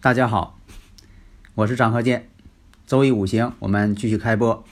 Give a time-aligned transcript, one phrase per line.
[0.00, 0.56] 大家好，
[1.56, 2.28] 我是张和建，
[2.86, 4.62] 周一五行，我们继续开播。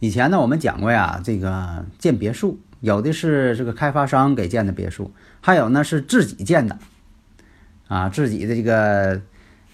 [0.00, 5.10] 以前呢，我们讲过呀，这个建别墅，有的是这个开发商给建的别墅，
[5.40, 6.78] 还有呢是自己建的，
[7.88, 9.22] 啊，自己的这个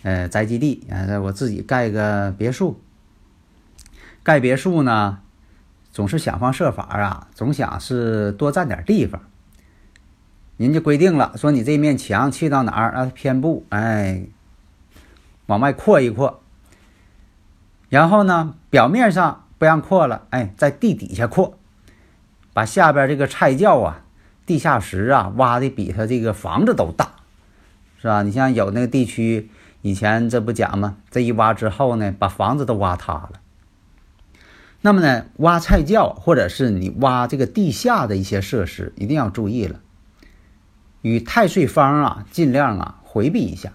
[0.04, 2.80] 呃宅基地，啊，我自己盖个别墅。
[4.22, 5.18] 盖别墅呢，
[5.90, 9.20] 总是想方设法啊，总想是多占点地方。
[10.58, 14.28] 人家规定了，说你这面墙去到哪儿啊，偏不，哎。
[15.50, 16.44] 往外扩一扩，
[17.88, 21.58] 然后呢，表面上不让扩了，哎，在地底下扩，
[22.52, 24.04] 把下边这个菜窖啊、
[24.46, 27.14] 地下室啊挖的比他这个房子都大，
[28.00, 28.22] 是吧？
[28.22, 29.50] 你像有那个地区，
[29.82, 30.98] 以前这不讲吗？
[31.10, 33.32] 这一挖之后呢，把房子都挖塌了。
[34.82, 39.80] 那么呢，挖菜窖或者是你挖这个地下的一些设施，一定要注意了，
[41.02, 43.72] 与太岁方啊，尽量啊回避一下。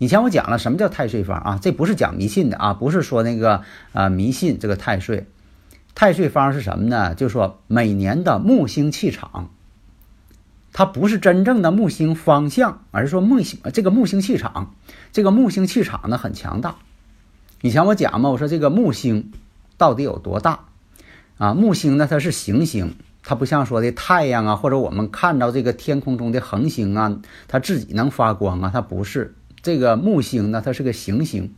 [0.00, 1.58] 以前我讲了什么叫太岁方啊？
[1.60, 3.62] 这不是讲迷信的啊，不是说那个
[3.92, 5.26] 啊迷信这个太岁。
[5.94, 7.14] 太岁方是什么呢？
[7.14, 9.50] 就是说每年的木星气场，
[10.72, 14.74] 它不是真正的木星方向，而是说木星这个木星气场，
[15.12, 16.76] 这个木星气场呢很强大。
[17.60, 19.32] 以前我讲嘛，我说这个木星
[19.76, 20.60] 到底有多大
[21.36, 21.52] 啊？
[21.52, 27.18] 木星呢它是行星，它不像说的太阳啊，或者我们看到这个天空中的恒星啊，
[27.48, 29.34] 它自己能发光啊，它不是。
[29.62, 31.54] 这个木星呢，它是个行星，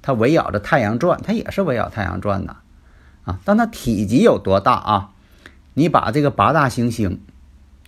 [0.00, 2.56] 它围绕着太阳转，它也是围绕太阳转的，
[3.24, 5.10] 啊，但它体积有多大啊？
[5.74, 7.20] 你把这个八大行星，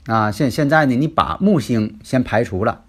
[0.07, 2.83] 啊，现现在呢，你把木星先排除了，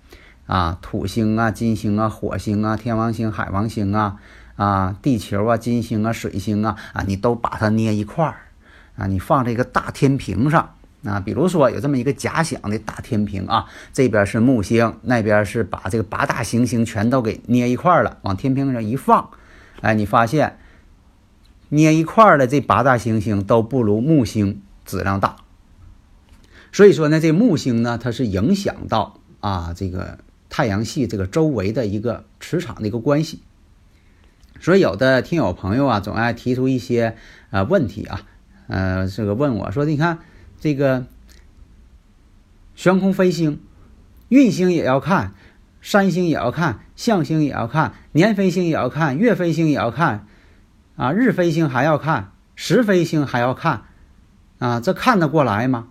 [0.47, 4.17] 啊，土星啊、金星啊、火星啊、天王星、海王星啊、
[4.55, 8.35] 啊，地球啊、金星啊、水星啊，啊，你都把它捏一块儿，
[8.97, 10.75] 啊，你放这个大天平上。
[11.05, 19.29] 啊，比如说有这么一个假想的大天平啊，这边是木星，那边是把这个八大行星全都给捏一块了，往天平上一放，
[19.79, 20.59] 哎，你发现
[21.69, 25.37] 捏一块的这八大行星都不如木星质量大。
[26.73, 30.19] 所以说呢，这木星呢，它是影响到啊这个
[30.49, 33.41] 太阳系这个周围的一个磁场的一个关系。
[34.59, 37.15] 所以有的听友朋友啊，总爱提出一些
[37.51, 38.23] 啊问题啊，
[38.67, 40.19] 呃，这个问我说，你看。
[40.59, 41.05] 这个
[42.75, 43.61] 悬空飞星、
[44.27, 45.33] 运星也要看，
[45.81, 50.27] 三星也要看，象星也要看，年飞星也要看，月飞星也要看，
[50.95, 53.83] 啊，日飞星还要看，时飞星还要看，
[54.59, 55.87] 啊，这看得过来吗？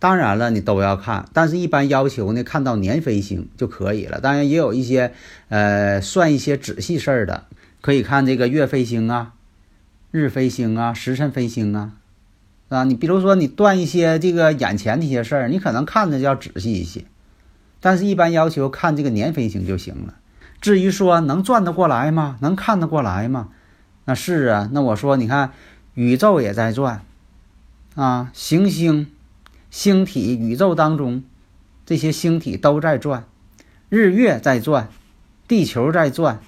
[0.00, 4.20] 当然了，你都要看，但是一般要求呢，看到年飞星就可以了。
[4.20, 5.12] 当然也有一些
[5.48, 7.46] 呃算一些仔细事儿的，
[7.80, 9.34] 可以看这个月飞星啊、
[10.12, 11.94] 日飞星啊、时辰飞星啊。
[12.68, 12.84] 啊。
[12.84, 17.04] 你比如说你断一些这个眼前的一些事儿，你可能看的要仔细一些，
[17.80, 20.14] 但是一般要求看这个年飞行就行了。
[20.60, 22.36] 至于说能转得过来吗？
[22.40, 23.48] 能看得过来吗？
[24.04, 24.68] 那是啊。
[24.72, 25.52] 那我说你看，
[25.94, 27.02] 宇宙也在转
[27.94, 29.06] 啊，行星、
[29.70, 31.22] 星体、宇宙当中
[31.86, 33.24] 这些星体都在转，
[33.88, 34.88] 日月在转，
[35.46, 36.40] 地球在转，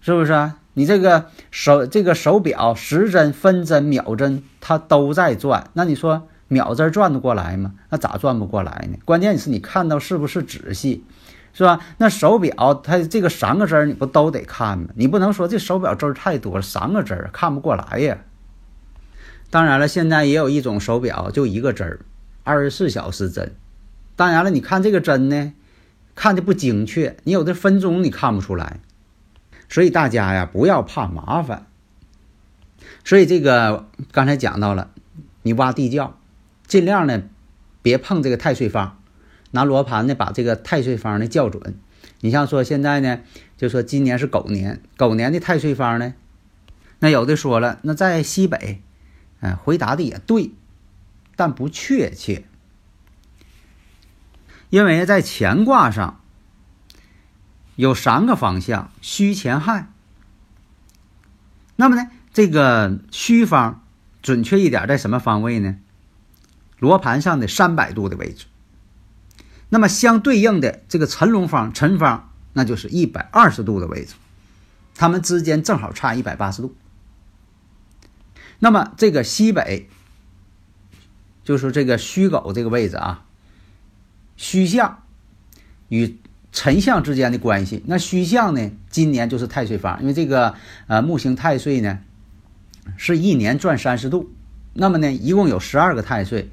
[0.00, 0.58] 是不是啊？
[0.78, 5.68] 你这个手这个手表时针、分针、秒针，它都在转。
[5.72, 7.74] 那你说秒针转得过来吗？
[7.90, 8.96] 那咋转不过来呢？
[9.04, 11.04] 关键是你看到是不是仔细，
[11.52, 11.80] 是吧？
[11.96, 14.90] 那手表它这个三个针你不都得看吗？
[14.94, 18.18] 你不能说这手表针太多了，三个针看不过来呀。
[19.50, 21.98] 当然了，现在也有一种手表就一个针儿，
[22.44, 23.52] 二十四小时针。
[24.14, 25.52] 当然了，你看这个针呢，
[26.14, 28.78] 看的不精确，你有的分钟你看不出来。
[29.68, 31.66] 所以大家呀，不要怕麻烦。
[33.04, 34.90] 所以这个刚才讲到了，
[35.42, 36.18] 你挖地窖，
[36.66, 37.22] 尽量呢
[37.82, 39.00] 别碰这个太岁方，
[39.50, 41.76] 拿罗盘呢把这个太岁方呢校准。
[42.20, 43.20] 你像说现在呢，
[43.56, 46.14] 就说今年是狗年，狗年的太岁方呢，
[46.98, 48.80] 那有的说了，那在西北，
[49.40, 50.52] 嗯，回答的也对，
[51.36, 52.44] 但不确切，
[54.70, 56.20] 因为在乾卦上。
[57.78, 59.88] 有三个方向，戌前亥。
[61.76, 63.84] 那么呢，这个戌方
[64.20, 65.76] 准确一点在什么方位呢？
[66.80, 68.46] 罗盘上的三百度的位置。
[69.68, 74.14] 那么相对应的这个辰龙方、辰方，那就是一百二十度的位置，
[74.96, 76.74] 它们之间正好差一百八十度。
[78.58, 79.88] 那么这个西北，
[81.44, 83.24] 就是这个戌狗这个位置啊，
[84.36, 85.04] 戌象
[85.90, 86.18] 与。
[86.50, 88.70] 辰相之间的关系，那戌相呢？
[88.88, 90.54] 今年就是太岁方，因为这个
[90.86, 91.98] 呃木星太岁呢，
[92.96, 94.32] 是一年转三十度，
[94.72, 96.50] 那么呢，一共有十二个太岁，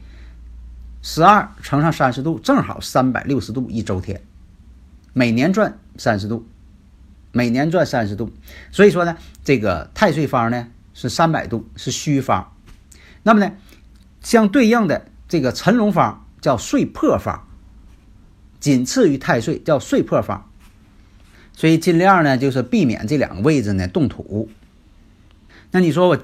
[1.02, 4.22] 十二乘上三十度，正好三百六十度一周天，
[5.14, 6.46] 每年转三十度，
[7.32, 8.32] 每年转三十度，
[8.72, 12.52] 所以说呢，这个太岁方呢是三百度，是戌方，
[13.24, 13.54] 那么呢，
[14.22, 17.48] 相对应的这个辰龙方叫岁破方。
[18.60, 20.50] 仅次于太岁，叫岁破方，
[21.54, 24.50] 所以尽量呢，就是避免这两个位置呢动土。
[25.72, 26.18] 那你说我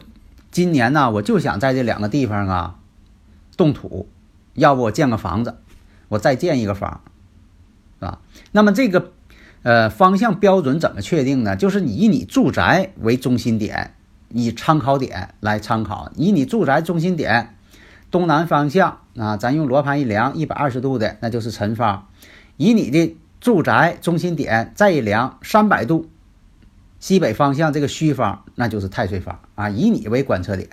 [0.49, 2.79] 今年呢，我就想在这两个地方啊
[3.57, 4.07] 动土，
[4.53, 5.57] 要不我建个房子，
[6.07, 7.01] 我再建一个房，
[7.99, 8.19] 是吧？
[8.51, 9.11] 那么这个
[9.63, 11.55] 呃方向标准怎么确定呢？
[11.55, 13.93] 就是以你住宅为中心点，
[14.29, 17.55] 以参考点来参考，以你住宅中心点
[18.09, 22.07] 东南方向啊，咱用罗盘一量，一百二十度的，那就是辰方。
[22.57, 26.09] 以你的住宅中心点再一量三百度，
[26.99, 29.69] 西北方向这个戌方，那就是太岁方啊。
[29.69, 30.69] 以你为观测点，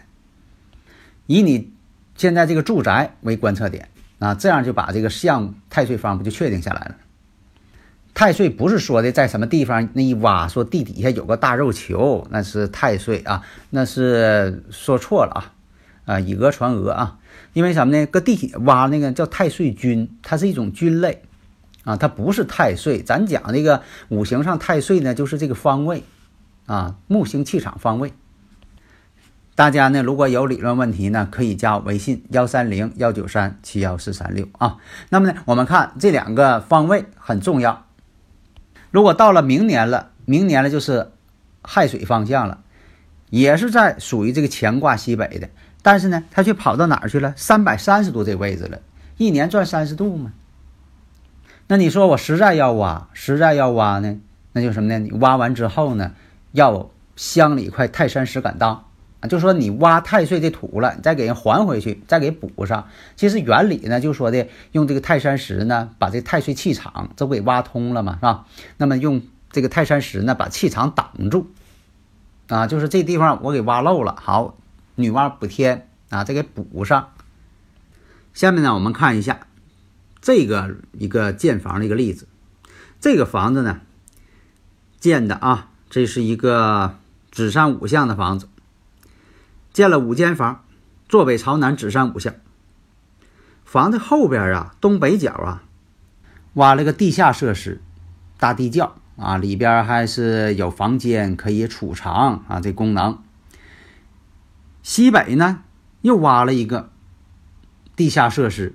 [1.27, 1.73] 以你
[2.17, 3.89] 现在这个住宅为观测点
[4.19, 6.97] 啊，这样就把这个相太岁方不就确定下来了？
[8.15, 15.53] 太岁不是说的在什么地方那一挖，说地底下有个大肉球，那是太岁啊，那是说错了啊
[16.09, 17.19] 啊，以讹传讹啊。
[17.53, 18.07] 因为什么呢？
[18.07, 21.23] 搁地铁挖那个叫太岁菌，它是一种菌类。
[21.85, 26.03] 啊，它不是太岁，咱讲这个五行上太岁呢，就是这个方位，
[26.67, 28.13] 啊，木星气场方位。
[29.55, 34.77] 大家呢，如果有理论问题呢，可以加我微信幺三零幺九三七幺四三六啊。
[35.09, 37.87] 那么呢，我们看这两个方位很重要。
[38.91, 41.13] 如果到了明年了，明年了就是
[41.63, 42.61] 亥水方向了，
[43.31, 45.49] 也是在属于这个乾卦西北的，
[45.83, 47.33] 但是呢，它却跑到哪儿去了？
[47.37, 48.81] 三百三十度这位置了，
[49.17, 50.33] 一年转三十度嘛。
[51.67, 54.19] 那你说我实在要挖，实在要挖呢？
[54.53, 54.99] 那就什么呢？
[54.99, 56.13] 你挖完之后呢，
[56.53, 58.85] 要镶里一块泰山石敢当
[59.21, 62.89] 啊，就说你挖太岁的土了，你再给人还回去，再给补上。
[63.17, 68.47] 其实原理呢，就说的用这个泰山石呢，把这太岁气场这不给挖通了嘛，是吧？
[68.77, 71.51] 那么用这个泰山石呢，把气场挡住
[72.49, 74.57] 啊，就是这地方我给挖漏了，好，
[74.99, 77.11] 女娲补天啊，再给补上。
[78.35, 79.41] 下面呢，我们看一下。
[80.21, 82.27] 这个一个建房的一个例子，
[83.01, 83.81] 这个房子呢
[84.99, 86.97] 建的啊，这是一个
[87.31, 88.49] 子山五向的房子，
[89.73, 90.65] 建了五间房，
[91.09, 92.35] 坐北朝南，子山五向。
[93.65, 95.63] 房子后边啊，东北角啊，
[96.55, 97.81] 挖了个地下设施，
[98.37, 103.23] 大地窖啊，里边还是有房间可以储藏啊，这功能。
[104.89, 105.65] 西北呢，
[106.01, 106.89] 又挖了一个
[107.95, 108.75] 地下设施。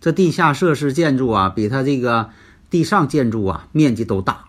[0.00, 2.30] 这地下设施建筑啊，比它这个
[2.70, 4.44] 地上建筑啊面积都大。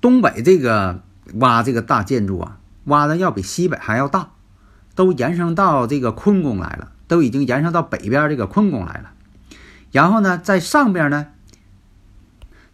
[0.00, 4.30] 东北这个挖这个大建筑啊，挖的要比西北还要大，
[4.96, 9.12] 都延伸到这个坤宫来了，都已经延伸到北边这个坤宫来了。
[9.92, 11.28] 然后呢，在上边呢，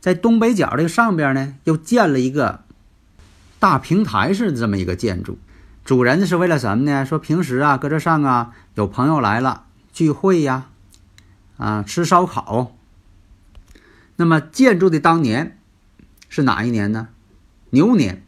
[0.00, 2.61] 在东北角这个上边呢，又建了一个
[3.59, 5.37] 大平台式的这么一个建筑。
[5.85, 7.05] 主人是为了什么呢？
[7.05, 10.69] 说平时啊，搁这上啊，有朋友来了聚会呀，
[11.57, 12.77] 啊，吃烧烤。
[14.17, 15.59] 那么建筑的当年
[16.29, 17.09] 是哪一年呢？
[17.71, 18.25] 牛年。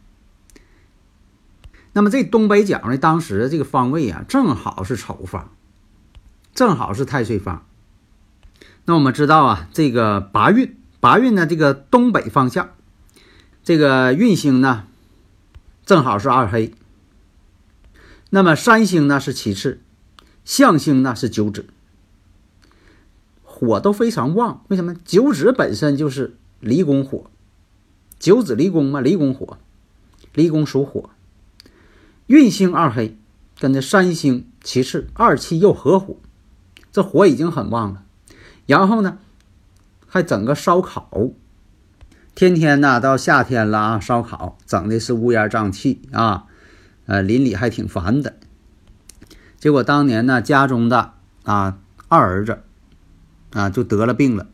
[1.93, 5.51] 那么这东北角呢，当时这个方位啊，正好是丑方，
[6.53, 7.65] 正好是太岁方。
[8.83, 12.71] 那我们知道啊，这个八运，八运呢，这个东北方向，
[13.63, 14.83] 这个运星呢，
[15.85, 16.73] 正好是二黑。
[18.35, 19.79] 那么三星呢是其次，
[20.43, 21.67] 象星呢是九子，
[23.43, 24.65] 火都非常旺。
[24.67, 24.93] 为什么？
[25.05, 27.31] 九子本身就是离宫火，
[28.19, 29.57] 九子离宫嘛，离宫火，
[30.33, 31.11] 离宫属火。
[32.27, 33.17] 运星二黑，
[33.57, 36.17] 跟这三星其次二气又合火，
[36.91, 38.03] 这火已经很旺了。
[38.65, 39.17] 然后呢，
[40.07, 41.09] 还整个烧烤，
[42.35, 46.47] 天天呢到夏天了啊，烧烤整的是乌烟瘴气啊，
[47.05, 48.35] 呃，邻里还挺烦的。
[49.57, 52.63] 结果当年呢，家中的啊二儿子
[53.51, 54.47] 啊就得了病了。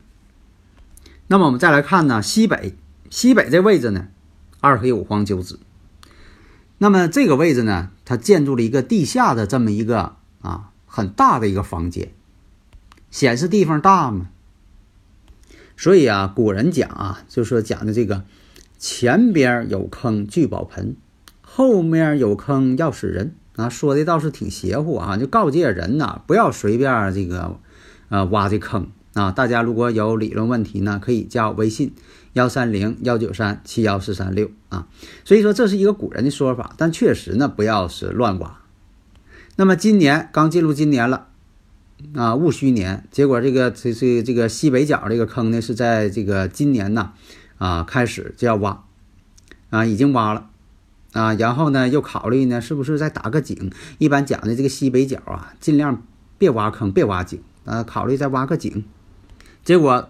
[1.27, 2.75] 那么我们再来看呢，西北
[3.10, 4.08] 西北这位置呢，
[4.60, 5.60] 二黑五黄九紫。
[6.77, 12.12] 那么这个位置呢，它建筑了一个地下的这么一个啊很大的一个房间，
[13.10, 14.29] 显示地方大嘛。
[15.77, 18.24] 所以啊，古人讲啊，就说讲的这个
[18.77, 20.96] 前边有坑聚宝盆，
[21.53, 27.60] 后面有坑要死人啊，说的倒是挺邪乎啊，就告诫人呐，不要随便这个
[28.08, 29.31] 呃挖这坑啊。
[29.31, 31.93] 大家如果有理论问题呢，可以加我微信。
[32.34, 34.88] 幺三零幺九三七幺四三六啊，
[35.25, 38.62] 所以说这是一个古人的说法，但确实呢，不要是乱挖。
[39.58, 41.27] 那么今年刚进入今年了
[42.15, 47.12] 啊，戊戌年，结果这个这这这个西北角这个坑呢，是在这个今年呢
[47.58, 48.86] 啊开始就要挖
[49.70, 50.50] 啊，已经挖了
[51.13, 53.72] 啊，然后呢又考虑呢是不是再打个井？
[53.98, 56.03] 一般讲的这个西北角啊，尽量
[56.38, 58.84] 别挖坑，别挖井啊，考虑再挖个井，
[59.63, 60.10] 结果。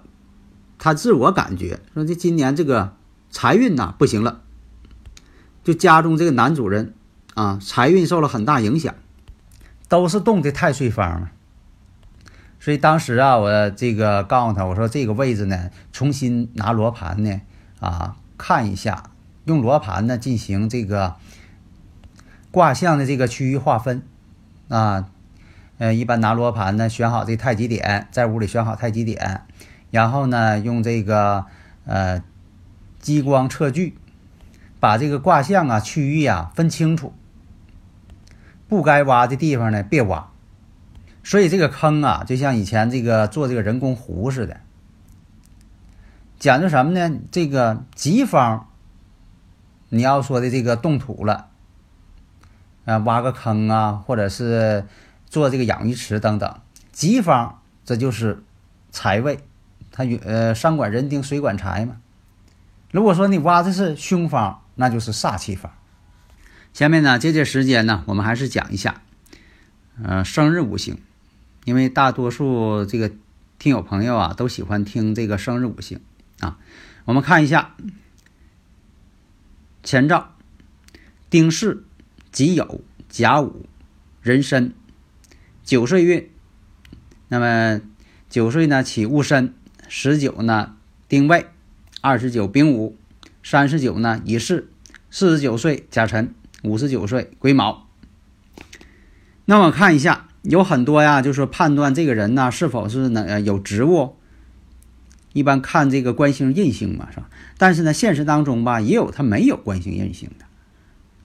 [0.84, 2.96] 他自我感觉说：“这今年这个
[3.30, 4.42] 财运呐不行了，
[5.64, 6.96] 就家中这个男主人
[7.36, 8.96] 啊，财运受了很大影响，
[9.88, 11.30] 都是动的太岁方。
[12.60, 17.42] 所以当时啊，我这个告诉他，我说这个位置呢，重新拿罗盘呢
[17.80, 19.11] 啊看一下，
[19.46, 21.16] 用罗盘呢进行这个
[22.52, 24.04] 卦象的这个区域划分
[24.70, 25.10] 啊，
[25.78, 29.46] 呃，一般拿罗盘呢选好这太极点，在屋里选好太极点。”
[29.92, 31.46] 然后呢，用这个
[31.86, 32.24] 呃
[33.00, 33.98] 激光测距，
[34.80, 37.14] 把这个卦象啊、区域啊分清楚，
[38.70, 40.30] 不该挖的地方呢别挖。
[41.24, 44.62] 所以这个坑啊，就像以前这个做这个人工湖似的，
[46.40, 47.18] 讲究什么呢？
[47.30, 48.70] 这个吉方，
[49.94, 51.50] 你要说的这个动土了，
[52.86, 54.86] 啊，挖个坑啊，或者是
[55.28, 56.62] 做这个养鱼池等等，
[56.94, 58.42] 吉方这就是
[58.90, 59.40] 财位。
[59.92, 61.98] 它与呃山管人丁，水管财嘛。
[62.92, 65.74] 如果说你挖的是凶方，那就是煞气方。
[66.72, 69.02] 下面呢，借借时间呢，我们还是讲一下，
[70.02, 70.98] 呃，生日五行，
[71.66, 73.12] 因为大多数这个
[73.60, 76.00] 听友朋友啊，都喜欢听这个生日五行
[76.40, 76.58] 啊。
[77.04, 77.76] 我们看一下，
[79.84, 80.36] 前兆：
[81.30, 81.84] 丁巳、
[82.32, 83.66] 己酉、甲午、
[84.22, 84.74] 壬申，
[85.64, 86.30] 九岁运。
[87.30, 87.82] 那么
[88.30, 89.54] 九岁呢，起戊申。
[89.88, 90.76] 十九呢，
[91.10, 91.48] 丁未；
[92.00, 92.96] 二十九，丙午；
[93.44, 94.68] 三十九呢，乙巳；
[95.10, 96.28] 四十九岁，甲辰；
[96.64, 97.90] 五十九岁，癸卯。
[99.44, 104.16] 那么看一下，有很多呀，就是判断这个人呢是否是能有职务，
[105.34, 107.30] 一般看这个官星印星嘛，是吧？
[107.58, 110.46] 但是呢，现实当中吧，也有他没有官星印星的，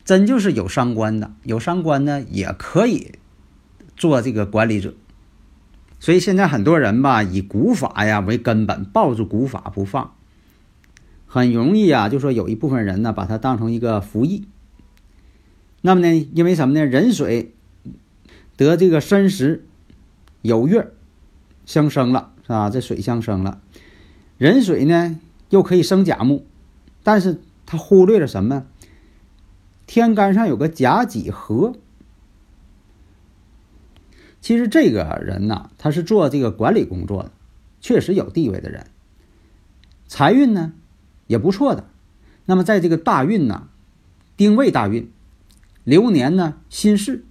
[0.05, 3.13] 真就是有伤官的，有伤官呢，也可以
[3.97, 4.95] 做这个管理者。
[5.99, 10.15] 所以现在很多人吧，以古法呀为根本，抱住古法不放，
[11.27, 14.47] 很容易啊，就说有一部分人呢，把它当成一个服役。
[15.81, 16.85] 那么呢，因为什么呢？
[16.85, 17.55] 壬水
[18.57, 19.65] 得这个申时
[20.43, 20.93] 有月
[21.65, 22.71] 相生了，是吧？
[22.71, 23.61] 这水相生了，
[24.39, 25.19] 壬水呢
[25.51, 26.45] 又可以生甲木，
[27.03, 28.67] 但是他忽略了什么？
[29.87, 31.75] 天干上有个甲己合。
[34.41, 37.33] 其实这个人呢，他是做这个管理工作的，
[37.81, 38.87] 确实有地位的人，
[40.07, 40.73] 财运呢
[41.27, 41.89] 也不错的。
[42.45, 43.69] 那么在这个大运呢，
[44.37, 45.11] 丁未大运，
[45.83, 47.25] 流年呢辛巳，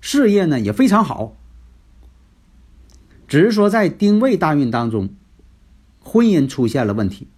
[0.00, 1.36] 事业呢也非常好。
[3.26, 5.10] 只是说在丁未大运当中，
[6.12, 7.28] 婚姻出现了问题。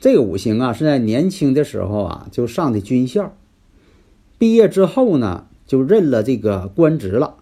[0.00, 3.36] 这个五行啊是在年轻的时候啊就上的军校，
[4.38, 7.36] 毕业之后呢就任了这个官职了。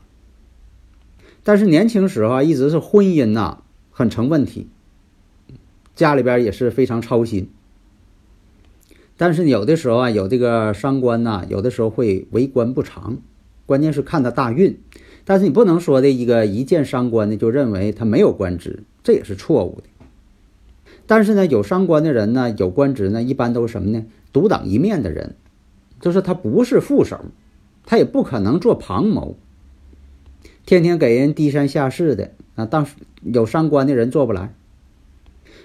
[1.42, 4.66] 但是年轻时候啊一直是婚姻呐很成问题，
[5.94, 7.48] 家里边也是非常操心。
[9.16, 13.16] 但是有的时候啊有这个伤官呐，有的时候会为官不长，
[13.64, 14.78] 关键是看他大运。
[15.24, 19.84] 但是你不能说的一个一见伤官呢，就认为他没有官职，这也是错误的。
[21.06, 24.04] 但是呢，有伤官的人呢，有官职呢，一般都是什么呢？
[24.32, 25.36] 独当一面的人，
[26.00, 27.20] 就是他不是副手，
[27.84, 29.36] 他也不可能做旁谋，
[30.66, 32.66] 天天给人低三下四的啊。
[32.66, 32.88] 当
[33.22, 34.52] 有伤官的人做不来，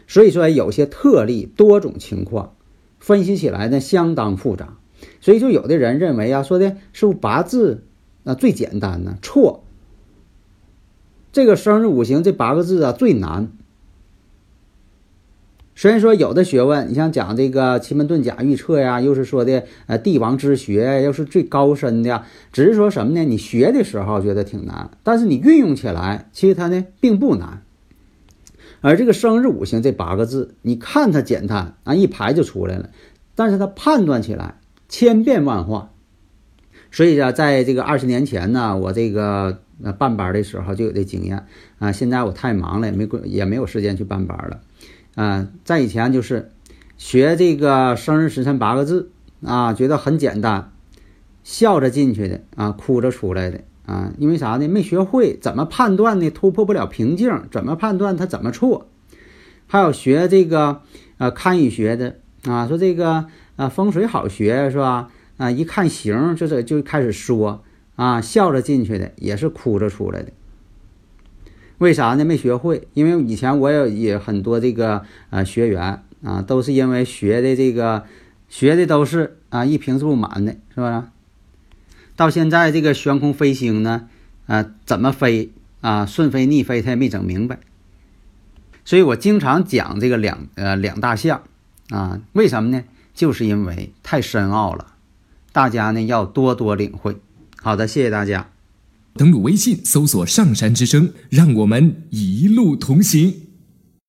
[0.05, 2.53] 所以说有些特例，多种情况，
[2.99, 4.77] 分析起来呢相当复杂。
[5.19, 7.83] 所以就，有的人认为啊，说的是不八字。
[8.21, 9.17] 那最简单呢？
[9.23, 9.60] 错。
[11.31, 13.51] 这个生日五行这八个字啊最难。
[15.73, 23.23] 虽然说有的学问，你像讲这个奇门遁甲预测呀，又是说的呃帝王之学，又是最高深的，只是说什么呢？
[23.23, 27.63] 你学的时候觉得挺难，但是你运用起来，其实它呢并不难。
[28.81, 32.89] 而这个生日五行这八个字，你看它简单啊，一排就出来了，
[33.33, 34.59] 但是它判断起来
[34.89, 35.91] 千变万化。
[36.91, 41.45] 所以啊，在这个二十年前呢，我这个那办班的时候就有这经验
[41.79, 41.91] 啊。
[41.91, 44.61] 现在我太忙了，也没过也没有时间去办班了。
[45.15, 46.51] 啊，在以前就是
[46.97, 49.11] 学这个生日时辰八个字
[49.43, 50.71] 啊，觉得很简单，
[51.43, 54.13] 笑着进去的啊，哭着出来的啊。
[54.17, 54.67] 因为啥呢？
[54.67, 56.29] 没学会怎么判断呢？
[56.29, 58.87] 突破不了瓶颈，怎么判断他怎么错？
[59.67, 60.81] 还有学这个
[61.17, 65.09] 呃堪舆学的啊，说这个啊风水好学是吧？
[65.37, 67.63] 啊，一看形就是就开始说
[68.01, 70.31] 啊，笑着进去的，也是哭着出来的。
[71.77, 72.25] 为啥呢？
[72.25, 78.05] 没学会，因为以前我也也很多这个呃学员啊，都是因为学的这个
[78.49, 81.11] 学的都是啊一瓶子不满的，是吧？
[82.15, 84.09] 到现在这个悬空飞行呢，
[84.47, 87.59] 啊怎么飞啊顺飞逆飞他也没整明白。
[88.83, 91.43] 所以我经常讲这个两呃两大项
[91.91, 92.83] 啊，为什么呢？
[93.13, 94.87] 就是因为太深奥了。
[95.51, 97.17] 大家呢要多多领会。
[97.63, 98.49] 好的，谢谢大家。
[99.13, 103.35] 登录微信，搜索“上山之声”，让我们一路同行。